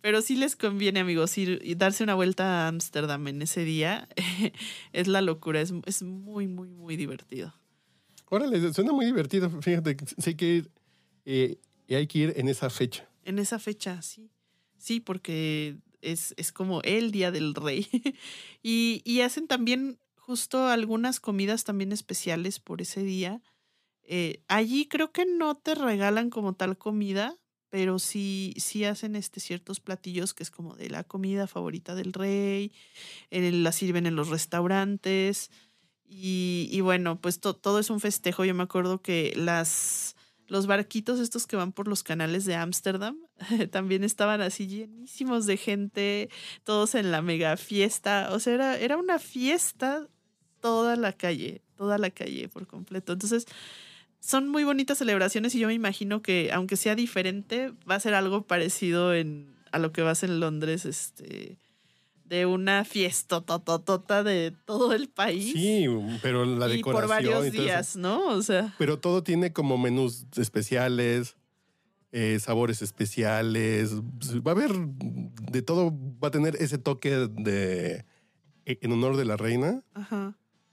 pero 0.00 0.20
sí 0.20 0.34
les 0.34 0.56
conviene, 0.56 1.00
amigos, 1.00 1.38
ir 1.38 1.60
y 1.62 1.76
darse 1.76 2.02
una 2.02 2.14
vuelta 2.14 2.64
a 2.64 2.68
Ámsterdam 2.68 3.28
en 3.28 3.42
ese 3.42 3.64
día. 3.64 4.08
es 4.92 5.06
la 5.06 5.22
locura, 5.22 5.60
es, 5.60 5.72
es, 5.84 6.02
muy, 6.02 6.48
muy, 6.48 6.68
muy 6.68 6.96
divertido. 6.96 7.54
Órale, 8.28 8.72
suena 8.72 8.92
muy 8.92 9.06
divertido. 9.06 9.48
Fíjate, 9.62 9.96
sé 10.18 10.36
que 10.36 10.66
eh, 11.24 11.58
hay 11.88 12.06
que 12.08 12.18
ir 12.18 12.34
en 12.36 12.48
esa 12.48 12.68
fecha. 12.68 13.08
En 13.22 13.38
esa 13.38 13.60
fecha, 13.60 14.02
sí. 14.02 14.28
Sí, 14.76 15.00
porque 15.00 15.76
es, 16.12 16.52
como 16.52 16.82
el 16.82 17.10
Día 17.10 17.30
del 17.30 17.54
Rey. 17.54 17.88
y, 18.62 19.20
hacen 19.20 19.46
también 19.46 19.98
justo 20.16 20.66
algunas 20.66 21.20
comidas 21.20 21.64
también 21.64 21.92
especiales 21.92 22.60
por 22.60 22.82
ese 22.82 23.02
día. 23.02 23.42
Eh, 24.02 24.42
allí 24.48 24.86
creo 24.86 25.12
que 25.12 25.26
no 25.26 25.56
te 25.56 25.74
regalan 25.74 26.30
como 26.30 26.54
tal 26.54 26.78
comida, 26.78 27.36
pero 27.70 27.98
sí, 27.98 28.54
sí 28.56 28.84
hacen 28.84 29.16
este, 29.16 29.40
ciertos 29.40 29.80
platillos 29.80 30.34
que 30.34 30.42
es 30.42 30.50
como 30.50 30.76
de 30.76 30.88
la 30.88 31.04
comida 31.04 31.46
favorita 31.46 31.94
del 31.94 32.12
rey, 32.12 32.72
la 33.30 33.72
sirven 33.72 34.06
en 34.06 34.16
los 34.16 34.28
restaurantes. 34.28 35.50
Y, 36.08 36.80
bueno, 36.82 37.20
pues 37.20 37.40
todo 37.40 37.78
es 37.78 37.90
un 37.90 38.00
festejo. 38.00 38.44
Yo 38.44 38.54
me 38.54 38.62
acuerdo 38.62 39.02
que 39.02 39.32
las, 39.36 40.15
los 40.48 40.66
barquitos 40.66 41.20
estos 41.20 41.46
que 41.46 41.56
van 41.56 41.72
por 41.72 41.88
los 41.88 42.02
canales 42.02 42.44
de 42.44 42.54
Ámsterdam 42.54 43.16
también 43.70 44.04
estaban 44.04 44.40
así 44.40 44.66
llenísimos 44.66 45.46
de 45.46 45.56
gente, 45.56 46.30
todos 46.64 46.94
en 46.94 47.10
la 47.10 47.22
mega 47.22 47.56
fiesta. 47.56 48.28
O 48.32 48.38
sea, 48.38 48.54
era, 48.54 48.78
era 48.78 48.96
una 48.96 49.18
fiesta 49.18 50.06
toda 50.60 50.96
la 50.96 51.12
calle, 51.12 51.62
toda 51.76 51.98
la 51.98 52.10
calle 52.10 52.48
por 52.48 52.66
completo. 52.66 53.12
Entonces, 53.12 53.46
son 54.20 54.48
muy 54.48 54.64
bonitas 54.64 54.98
celebraciones 54.98 55.54
y 55.54 55.60
yo 55.60 55.68
me 55.68 55.74
imagino 55.74 56.22
que, 56.22 56.50
aunque 56.52 56.76
sea 56.76 56.94
diferente, 56.94 57.72
va 57.88 57.96
a 57.96 58.00
ser 58.00 58.14
algo 58.14 58.42
parecido 58.42 59.14
en, 59.14 59.54
a 59.72 59.78
lo 59.78 59.92
que 59.92 60.02
vas 60.02 60.22
en 60.22 60.40
Londres, 60.40 60.84
este 60.84 61.58
de 62.28 62.46
una 62.46 62.84
fiesta 62.84 63.40
tototota 63.40 64.22
de 64.22 64.52
todo 64.64 64.92
el 64.92 65.08
país. 65.08 65.52
Sí, 65.52 65.86
pero 66.22 66.44
la 66.44 66.66
decoración. 66.66 66.78
Y 66.78 66.82
por 66.82 67.08
varios 67.08 67.52
días, 67.52 67.96
¿no? 67.96 68.26
O 68.28 68.42
sea. 68.42 68.74
Pero 68.78 68.98
todo 68.98 69.22
tiene 69.22 69.52
como 69.52 69.78
menús 69.78 70.26
especiales, 70.36 71.36
eh, 72.12 72.38
sabores 72.40 72.82
especiales. 72.82 73.94
Va 74.46 74.52
a 74.52 74.54
haber 74.54 74.72
de 74.72 75.62
todo, 75.62 75.92
va 76.22 76.28
a 76.28 76.30
tener 76.30 76.56
ese 76.56 76.78
toque 76.78 77.28
de 77.30 78.04
e, 78.64 78.78
en 78.82 78.92
honor 78.92 79.16
de 79.16 79.24
la 79.24 79.36
reina. 79.36 79.82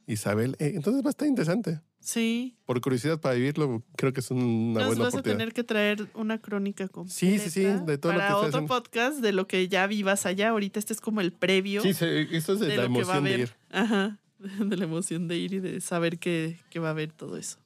Isabel. 0.08 0.56
Eh, 0.60 0.74
entonces 0.76 1.04
va 1.04 1.10
a 1.10 1.12
estar 1.12 1.28
interesante. 1.28 1.82
Sí. 2.04 2.58
Por 2.66 2.82
curiosidad 2.82 3.22
para 3.22 3.36
vivirlo, 3.36 3.82
creo 3.96 4.12
que 4.12 4.20
es 4.20 4.30
una 4.30 4.44
Nos 4.82 4.88
buena 4.88 5.04
vas 5.06 5.16
a 5.16 5.24
tener 5.24 5.54
que 5.54 5.64
traer 5.64 6.10
una 6.16 6.38
crónica 6.38 6.90
completa. 6.90 7.18
Sí, 7.18 7.40
sí, 7.40 7.50
sí, 7.50 7.64
de 7.64 7.98
todo 7.98 8.12
para 8.12 8.32
lo 8.32 8.42
que 8.42 8.48
otro 8.48 8.66
podcast 8.66 9.20
de 9.20 9.32
lo 9.32 9.48
que 9.48 9.70
ya 9.70 9.88
vivas 9.88 10.26
allá. 10.26 10.50
Ahorita 10.50 10.80
este 10.80 10.92
es 10.92 11.00
como 11.00 11.22
el 11.22 11.32
previo. 11.32 11.82
Sí, 11.82 11.92
esto 11.92 12.54
es 12.54 12.60
de, 12.60 12.76
la 12.76 12.84
emoción 12.84 13.24
de 13.24 13.40
ir. 13.40 13.56
Ajá, 13.72 14.20
de 14.38 14.76
la 14.76 14.84
emoción 14.84 15.30
de 15.30 15.38
ir 15.38 15.54
y 15.54 15.60
de 15.62 15.80
saber 15.80 16.20
que, 16.20 16.60
va 16.78 16.90
a 16.90 16.92
haber 16.92 17.14
todo 17.14 17.38
eso. 17.38 17.60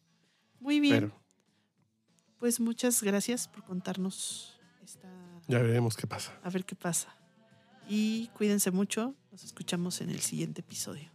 Muy 0.60 0.80
bien. 0.80 1.12
Pues 2.38 2.60
muchas 2.60 3.02
gracias 3.02 3.48
por 3.48 3.64
contarnos 3.64 4.60
esta... 4.84 5.10
Ya 5.48 5.58
veremos 5.60 5.98
qué 5.98 6.06
pasa. 6.06 6.38
A 6.44 6.52
ver 6.52 6.64
qué 6.64 6.76
pasa. 6.76 7.18
Y 7.90 8.28
cuídense 8.38 8.70
mucho. 8.70 9.16
Nos 9.32 9.44
escuchamos 9.44 10.00
en 10.02 10.12
el 10.12 10.20
siguiente 10.20 10.62
episodio. 10.62 11.10